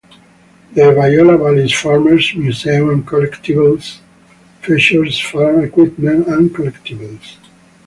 The 0.73 0.93
Viola 0.95 1.37
Valley 1.37 1.69
Farmer's 1.71 2.33
Museum 2.35 2.89
and 2.89 3.05
Collectibles 3.07 3.99
features 4.61 5.19
farm 5.21 5.63
equipment, 5.63 6.25
and 6.25 6.49
collectibles. 6.49 7.35